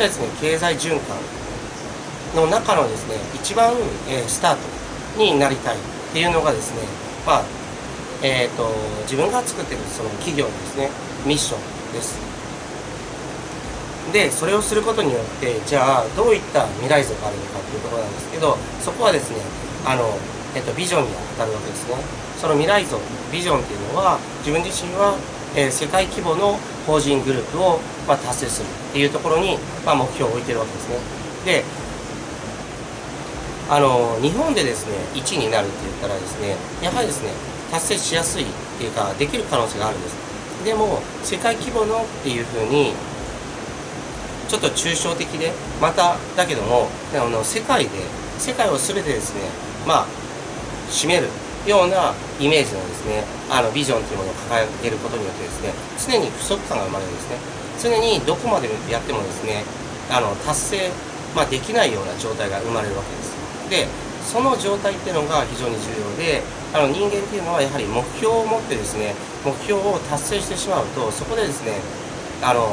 [0.00, 1.16] ったですね、経済循環
[2.34, 3.72] の中のですね、一番、
[4.08, 4.60] えースタート
[5.18, 5.78] になりたいっ
[6.12, 6.80] ていうのがですね、
[7.26, 7.44] まあ、
[8.22, 8.72] えっ、と、
[9.02, 10.88] 自分が作ってるその企業のですね、
[11.26, 12.18] ミッションです。
[14.12, 19.36] で、それをすることによって、じゃあ、どういった未来像があるのかっていうところなんですけど、そこはですね、
[19.84, 20.16] あの、
[20.54, 21.96] えっ、と、ビジョンに当たるわけですね。
[22.40, 22.98] その未来像、
[23.30, 25.16] ビジョンっていうのは、自分自身は、
[25.56, 30.96] え世界規模の法人グループを、ま、達成するっていうところに、ま、目標を置いてるわけですね。
[31.44, 31.64] で、
[33.70, 37.30] あの日本でですね1位になるって言ったらですねやはりですね
[37.70, 38.46] 達成しやすいっ
[38.78, 40.16] ていうかできる可能性があるんです
[40.64, 42.92] でも世界規模のっていうふうに
[44.48, 47.90] ちょっと抽象的でまただけどもあの世界で
[48.38, 49.42] 世界を全てですね
[49.86, 50.06] まあ
[50.90, 51.28] 占める
[51.66, 53.24] ようなイメージのですね。
[53.50, 57.36] あのビジョンというものを掲げることによってですね常に不足感が生まれるんですね。
[57.82, 59.64] 常にどこまでやってもですね
[60.10, 60.90] あの達成、
[61.34, 63.34] まあ、できないような状態が生まれるわけです。
[63.68, 69.14] でその状態っていうのが非常に重要であの人間っていうのはやはり目標を持ってですね
[69.44, 71.80] 目標を達成してしまうとそこでですね
[72.42, 72.68] あの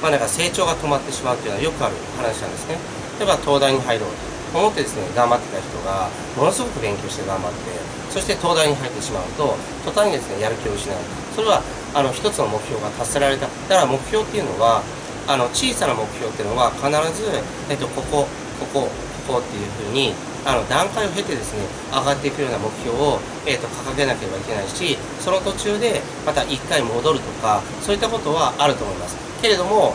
[0.00, 2.78] まあなんか成長が止まってしまうっていうのはよくある話なんですね。
[3.18, 4.35] 例えば東大に入ろうと。
[4.56, 7.76] 思ってですね頑張ってた人がものすごく勉強して頑張って
[8.10, 9.54] そして東大に入ってしまうと
[9.84, 10.96] 途端にですねやる気を失う
[11.34, 14.82] それはあの一つの目標が達せられただから目標っていうのは
[15.28, 17.28] あの小さな目標っていうのは必ず、
[17.68, 18.26] えっと、ここ
[18.60, 18.88] ここ
[19.26, 20.14] ここっていうふうに
[20.46, 29.16] あの段階を経てですね上がっていくような目標を、えっと掲げなければいけないしその途中でまた一回戻るとかそういったことはあると思います。
[29.42, 29.94] けれども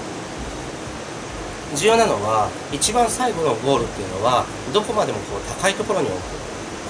[1.76, 6.42] 重要なのは一番最後のゴールっていうのはどこまでもこう高いところに置く。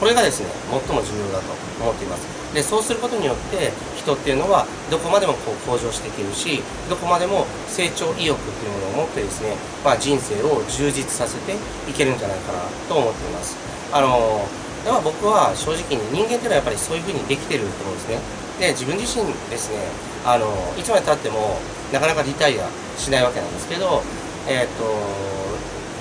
[0.01, 2.25] これがですね最も重要だと思っています。
[2.53, 9.55] でそうすることによって人っていうのはどこまでもこう向上していけるしどこまでも成長意欲っていうものを持ってですね、
[9.85, 11.53] まあ、人生を充実させて
[11.87, 12.59] いけるんじゃないかな
[12.89, 13.55] と思っています。
[13.93, 14.43] あの
[14.83, 18.19] では僕は正直に人間っていうのはやっぱりそういうふうにできてると思うんですね。
[18.59, 19.77] で自分自身ですね
[20.25, 21.57] あのいつまでたっても
[21.93, 22.67] なかなかリタイア
[22.97, 24.03] しないわけなんですけど
[24.47, 24.83] えっ、と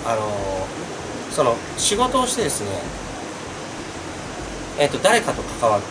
[0.09, 0.67] あの
[1.31, 2.71] その仕事をしてですね
[4.79, 5.87] えー、と誰かと関わって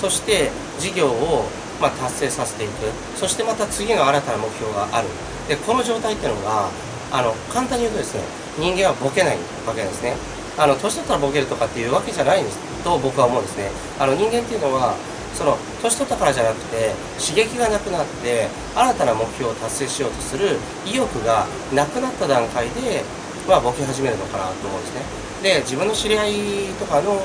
[0.00, 1.44] そして事業を、
[1.80, 2.72] まあ、達成させていく。
[3.16, 5.08] そしてまた次の新たな目標がある。
[5.46, 6.70] でこの状態っていうのが
[7.12, 8.22] あの簡単に言うとですね
[8.58, 9.36] 人間はボケない
[9.66, 10.16] わけなんですね。
[10.56, 12.58] あの年取ったらボケるとかっていうわけじゃないんです。
[12.82, 13.70] と僕は思うんですね。
[13.98, 14.96] あの人間っていうのは
[15.34, 20.56] その年取ったからじゃなくて刺激がなくなって新たな目標を達成しようとする
[20.86, 23.02] 意欲がなくなった段階で、
[23.48, 25.02] まあ、ボケ始めるのかなと思うんですね。
[25.42, 26.32] で自分の知り合い
[26.78, 27.20] とかの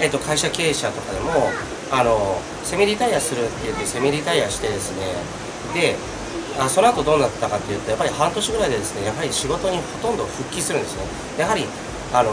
[0.00, 1.30] えっと会社経営者とかでも
[1.90, 5.06] あのセミリタイアするって言ってセミリタイアしてですね
[5.72, 5.96] で
[6.58, 11.04] あその後どうなったかっていうとやっぱり半年ぐらいでですねやはり仕事にほとんど復帰するんですね。
[11.38, 11.64] やはり
[12.12, 12.30] あの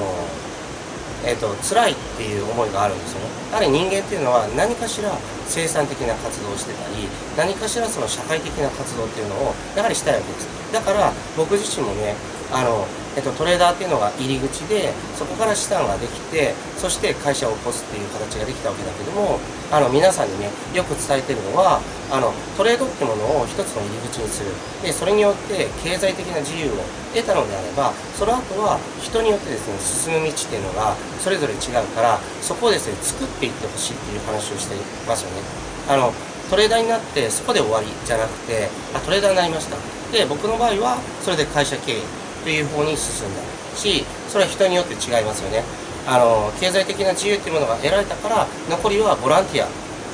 [1.25, 3.27] えっと辛いっていう思いがあるんですよね。
[3.51, 5.11] やはり人間っていうのは何かしら
[5.47, 7.07] 生産的な活動をしてたり
[7.37, 10.47] 何かしらその社会的な活動っていうのをやはりしたいわけです。
[10.73, 12.15] だから僕自身もね
[12.51, 12.85] あの、
[13.17, 19.39] えっと、トレーダーっていうのが入り口でそこから資産ができてそして会社を起こすっていう形ができたわけだけども
[19.73, 21.81] あの皆さんにねよく伝えてるのは
[22.13, 24.53] あのトレードってものを一つの入り口にする。
[24.85, 26.77] でそれによって経済的な自由を
[27.11, 34.77] 得たのであればその後は人によってですね進む道っていうのがそれぞれ違うからそこをですね作っていってほしいっていう話をしてい
[35.09, 35.41] ますよね。
[35.89, 36.13] あの
[36.51, 39.75] トレーダーになってそこで終わりじゃなくてあトレーダーになりました。
[40.13, 42.16] で僕の場合はそれで会社経営
[42.47, 43.43] という方に進んだ
[43.75, 45.67] しそれは人によって違いますよね
[46.07, 49.67] あの経済的な自由っていうものが得られたから残りはボランティア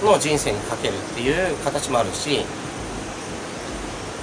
[0.04, 2.42] の人生にかけるっていう形もあるし、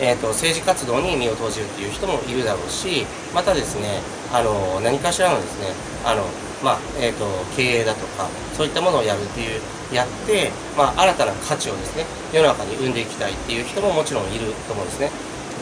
[0.02, 4.02] えー、と政治活動に身を投じるっていう人もいるだろうしまたですね
[4.34, 5.70] あの何かしらのですね
[6.04, 6.26] あの、
[6.66, 8.26] まあえー、と経営だとか
[8.58, 9.62] そういったものをやるっていう
[9.94, 12.02] やって、まあ、新たな価値をですね
[12.34, 15.10] 世の中に生んでいきたいっていう人ももちろんいると思うんですね。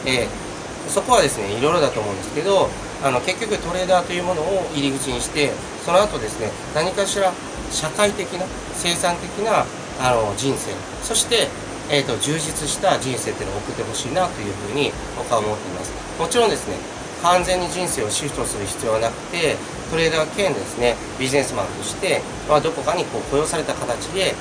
[0.07, 0.48] えー
[0.87, 2.69] そこはですねいろいろだと思うんですけど
[3.03, 5.51] あの結局トレーダーというものを入り口にして
[5.85, 7.31] その後ですね何かしら
[7.71, 9.65] 社会的な生産的な
[9.99, 10.71] あの人生
[11.03, 11.47] そして
[11.91, 15.91] えーと、充実した人生っていうのを送ってほしいなというふうに僕は思っています。
[16.19, 16.77] もちろんですね
[17.23, 19.55] 完全に人生をシフトする必要はなくて
[19.89, 24.35] トレーダー兼ですねビジネスマンとして、まあ、どこかにこう雇用された形で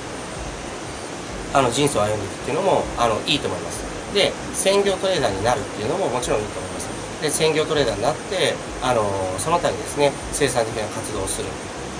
[1.55, 3.98] あの人生を歩んでいくっていうのもあのいいと思います。
[4.14, 6.88] で専業トレーダーになるっていうのももちろんいいと思います。
[7.22, 9.02] で専業トレーダーになってあの
[9.38, 11.49] その他にですね生産的な活動をする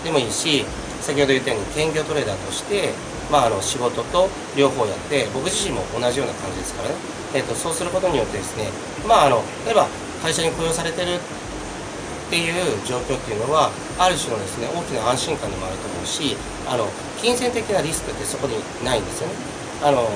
[0.05, 0.65] でもいいし
[1.01, 2.95] 先ほど言ったように兼業トレーダーとして
[3.31, 6.95] まあ、あの仕事と両方やって僕自身も同じような感じですからね、
[7.35, 8.69] えーと、そうすることによってですね
[9.07, 9.87] まああの例えば
[10.23, 12.55] 会社に雇用されてるっていう
[12.87, 16.37] 状況っていうのはある種のですね大きな安心感にもあると思うし
[16.69, 16.89] あの
[17.21, 19.35] 金銭的なリスクってそこにないんですよね。
[19.83, 20.09] あの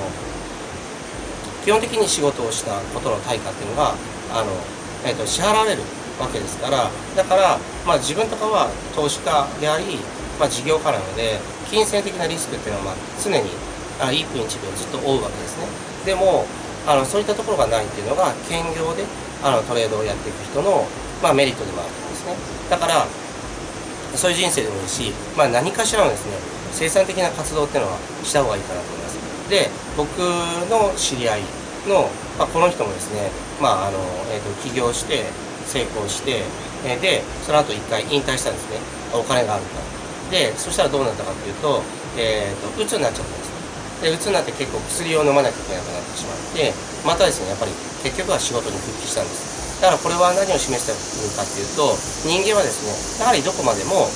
[1.63, 3.95] 基本的に仕事をしたことの対価っていうのが
[4.31, 4.51] あの、
[5.05, 5.81] えーと、支払われる
[6.19, 7.57] わけですからだから、
[7.87, 9.97] まあ、自分とかは投資家であり、
[10.39, 11.39] まあ、事業家なので
[11.69, 13.49] 金銭的なリスクっていうのはまあ常に
[13.99, 15.67] あ一分一秒ずっと追うわけですね。
[16.05, 16.45] でも
[16.85, 19.05] あのそういったところがないっていうのが兼業で
[19.41, 20.85] あのトレードをやっていく人の、
[21.21, 22.35] まあ、メリットでもあると思うんですね。
[22.69, 23.07] だから
[24.15, 26.37] そういう人生でもいいし、まあ、何かしらのですね
[26.71, 29.02] 生産的な活動っていうのはした方がいいかなと思います。
[29.49, 30.19] で僕
[30.69, 31.41] の知り合い
[31.87, 32.09] の、
[32.39, 33.29] まあ、この人もですね、
[33.61, 33.99] まああの
[34.31, 35.25] えーと、起業して
[35.65, 36.43] 成功して、
[36.85, 38.79] えー、でその後一回引退したんですね。
[39.13, 39.93] お金があるから。
[40.31, 41.83] でそしたらどうなったかっていうと,、
[42.17, 43.53] えーと、うつになっちゃったんです
[44.01, 46.73] でうつになって結構薬を飲まなきゃいけなくなってしまって
[47.05, 49.53] またですねやっぱり結局は仕事に復帰したんです。
[49.79, 51.93] だからこれは何を示しているかっていうと
[52.25, 54.07] 人間はですねやはりどこまでも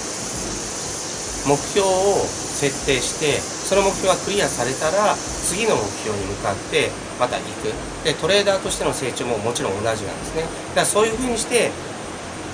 [1.48, 7.72] 目標を設定してその目標がクリアされたら次の目標に向かってまた行く。
[8.04, 10.44] でトレーダーとしての成長ももちろん同じなんですね。
[10.44, 10.52] だか
[10.82, 11.72] らそういうふうにして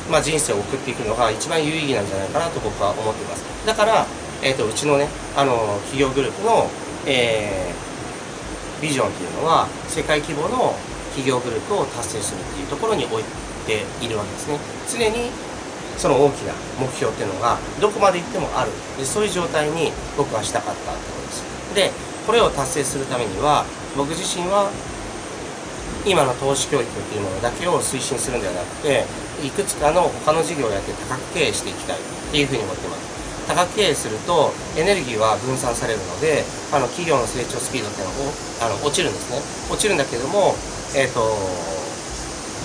[0.09, 3.43] まあ、人生を送っていくのが一番有意義なんじゃないかなと僕は思っています。
[3.65, 4.05] だから、
[4.43, 6.67] えーと、うちのねあの企業グループの、
[7.07, 10.75] えー、ビジョンっていうのは世界規模の
[11.15, 13.23] 企業グループを達成するっていうところに置い
[13.65, 14.59] ているわけですね。
[14.91, 15.31] 常に
[15.97, 18.71] その大きな目標っていうのがどこまで行ってもある。
[18.97, 21.43] でそういう状態に僕はしたかったってことです。
[21.75, 21.91] で
[22.25, 24.71] これを達成するためには僕自身は
[26.05, 29.05] 今の投資教育っていうものだけを推進するんではなくて
[29.43, 32.01] いくつかの他の事業をやって多角経営していきたいっ
[32.31, 33.13] ていうふうに思ってます。
[33.47, 38.31] 多角経営するとエネルギーは分散されるのであの企業の成長スピードっていうのは
[38.63, 39.39] あの落ちるんですね。
[39.71, 40.55] 落ちるんだけども
[40.95, 41.27] えっ、ー、と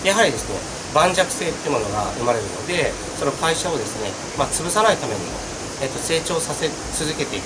[0.07, 5.37] やはりですね盤石性っていうものが生まれるのでその会社をですね、まあ、潰さないためにも、
[5.83, 7.45] えーと、成長させ続けていく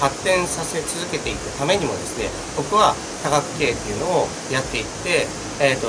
[0.00, 5.86] 発展させ続けていくためにもですね僕は多角経営っていうのをやっていってえーと、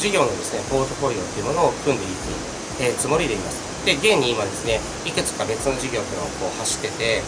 [0.00, 2.32] 事業のですねポートフォリオっていうものを組んでいく、
[2.80, 3.60] えー、つもりでいます。
[3.84, 7.20] で現に今ですねいくつか別の事業っていうのをこう走ってて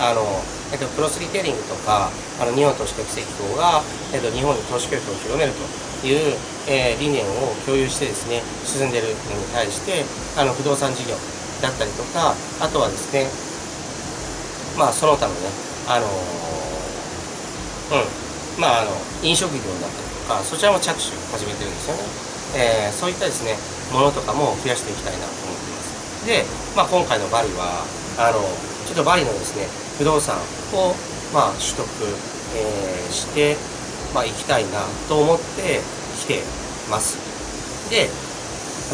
[0.00, 0.24] あの、
[0.72, 2.10] えーと、クロスリテイリングとか
[2.40, 5.60] あの日本都市国際機構が、えーと、日本に投資教育を広めると
[6.06, 6.34] いう、
[6.68, 10.04] えー、理念を共有してですね進んでるのに対して
[10.40, 11.12] あの不動産事業
[11.60, 12.32] だったりとか
[12.64, 13.28] あとはですね
[14.80, 15.40] まあその他のね
[15.86, 16.08] あの
[17.92, 22.02] うんまああの飲食業だったりとかそちらも着手始めてるんですよね、
[22.56, 23.56] えー、そういったですね
[23.92, 26.26] ものとかも増やしていきたいなと思っています。
[26.26, 26.44] で、
[26.76, 27.84] まあ、今回のバリは
[28.16, 28.38] あの
[28.86, 29.66] ちょっとバリのですね
[30.00, 30.40] 不動産
[30.72, 30.96] を、
[31.36, 31.84] まあ、取得、
[32.56, 33.52] えー、して、
[34.16, 34.80] まあ、行きたいな
[35.12, 35.84] と思って
[36.16, 36.40] 来て
[36.88, 37.20] ます。
[37.92, 38.08] で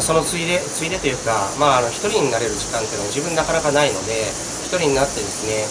[0.03, 4.19] そのついでついでというか、まあ、あの一人になれる時間っていうのは自分なかなかないので
[4.67, 5.63] 一人になってですね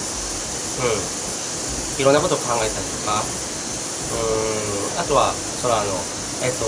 [0.89, 2.01] うん。
[2.01, 5.05] いろんなことを考えたりとかうん。
[5.05, 5.93] あとはそのあの、
[6.43, 6.65] えっと、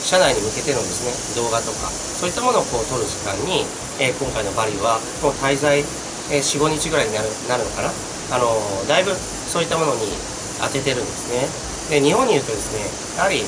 [0.00, 3.68] 社内に向けてのですね動画とかそういったものをこう撮る時間に、
[4.00, 5.84] えー、今回のバリはもう滞在、
[6.30, 7.90] えー、45日ぐらいになるなるのかな？
[8.30, 8.52] あの
[8.86, 10.00] だいぶそういったものに
[10.60, 12.00] 当ててるんですね。
[12.00, 12.84] で日本にいるとですね
[13.16, 13.42] やはり、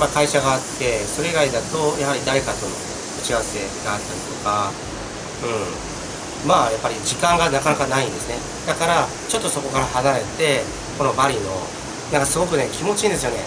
[0.00, 4.72] まあ、会社があってそれ以外だとやはり誰かとの打ち合わせがあったりとか
[5.44, 6.48] うん。
[6.48, 8.34] まあやっぱり時間がなかなかないんですね。
[8.66, 10.64] だからちょっとそこから離れて
[10.96, 11.40] このバリの
[12.10, 13.44] なんかすごくね気持ちいいんですよね。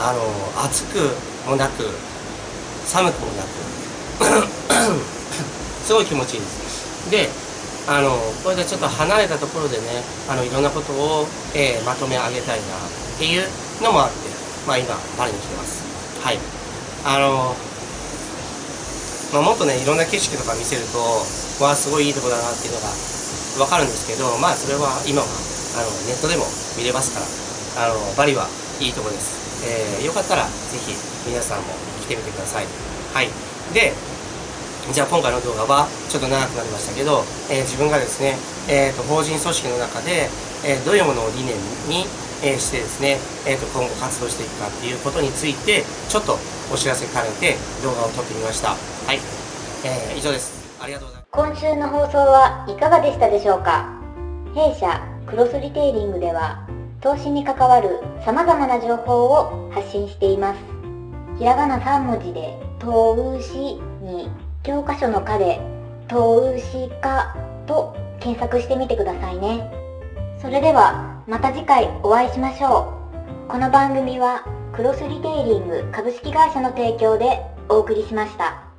[0.00, 0.24] あの
[0.64, 0.98] 暑く
[1.46, 1.84] もなく
[2.86, 3.48] 寒くもなく。
[5.84, 7.10] すごい気持ちいいです。
[7.10, 7.28] で
[7.90, 8.14] あの
[8.46, 11.26] これでちょっと離れたところでねあのいろんなことを、
[11.58, 13.42] えー、まとめ上げたいなっていう
[13.82, 14.30] のもあって
[14.62, 15.82] まあ今パリに来てます。
[16.22, 16.38] はい。
[17.02, 17.56] あの
[19.34, 20.98] まあ、もっとねいろんな景色とか見せると
[21.64, 22.94] わあすごいいいとこだなっていうのが
[23.58, 26.46] 分かるんですけどまあそれは今はあのネットでも
[26.78, 27.22] 見れますか
[27.82, 28.46] らあのバリは
[28.78, 30.94] いいとこです、えー、よかったらぜひ
[31.26, 31.74] 皆さんも
[32.06, 32.66] 来てみてください。
[33.14, 33.30] はい。
[33.74, 33.94] で
[34.92, 38.34] じゃあ今回の動画はちょっと長くなりましたけど、えー、自分がですね、
[38.68, 40.26] えーと、法人組織の中で、
[40.66, 41.54] えー、どういうものを理念
[41.86, 42.06] に、
[42.42, 46.38] えーしてですね、えーと今後活動していくかっていうことについてちょっと
[46.72, 47.54] お知らせ兼ねて
[47.84, 48.70] 動画を撮ってみました。
[48.70, 48.76] は
[49.14, 49.20] い、
[49.84, 50.58] えー以上です。
[50.82, 51.60] ありがとうございます。
[51.60, 53.86] 今週の放送はいかがでしたでしょうか？
[54.54, 56.66] 弊社クロスリテイリングでは
[57.00, 60.58] 投資に関わる様々な情報を発信しています。
[61.38, 64.28] ひらがな3文字で投資に
[64.62, 65.58] 教科書の課で
[66.08, 67.34] 投資家
[67.66, 69.70] と検索してみてくださいね
[70.40, 72.92] それではまた次回お会いしましょ
[73.46, 78.69] うこの番組はクロスリテイリング株式会社の提供でお送りしました。